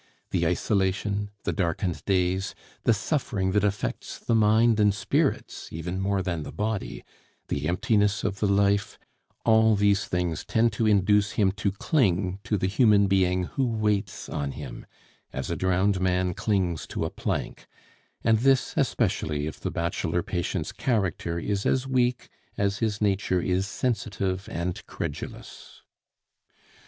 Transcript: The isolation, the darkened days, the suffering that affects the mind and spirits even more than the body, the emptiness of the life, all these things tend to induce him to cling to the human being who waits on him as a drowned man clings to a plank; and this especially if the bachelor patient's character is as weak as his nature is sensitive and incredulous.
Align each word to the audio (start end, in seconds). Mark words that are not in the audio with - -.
The 0.31 0.47
isolation, 0.47 1.29
the 1.43 1.53
darkened 1.53 2.03
days, 2.05 2.55
the 2.85 2.91
suffering 2.95 3.51
that 3.51 3.63
affects 3.63 4.17
the 4.17 4.33
mind 4.33 4.79
and 4.79 4.95
spirits 4.95 5.69
even 5.71 5.99
more 5.99 6.23
than 6.23 6.41
the 6.41 6.51
body, 6.51 7.03
the 7.49 7.67
emptiness 7.67 8.23
of 8.23 8.39
the 8.39 8.47
life, 8.47 8.97
all 9.45 9.75
these 9.75 10.05
things 10.05 10.43
tend 10.43 10.73
to 10.73 10.87
induce 10.87 11.33
him 11.33 11.51
to 11.51 11.71
cling 11.71 12.39
to 12.45 12.57
the 12.57 12.65
human 12.65 13.05
being 13.05 13.43
who 13.43 13.67
waits 13.67 14.27
on 14.27 14.53
him 14.53 14.87
as 15.33 15.51
a 15.51 15.55
drowned 15.55 16.01
man 16.01 16.33
clings 16.33 16.87
to 16.87 17.05
a 17.05 17.11
plank; 17.11 17.67
and 18.23 18.39
this 18.39 18.73
especially 18.75 19.45
if 19.45 19.59
the 19.59 19.69
bachelor 19.69 20.23
patient's 20.23 20.71
character 20.71 21.37
is 21.37 21.63
as 21.63 21.85
weak 21.85 22.27
as 22.57 22.79
his 22.79 23.01
nature 23.01 23.39
is 23.39 23.67
sensitive 23.67 24.49
and 24.51 24.77
incredulous. 24.79 25.83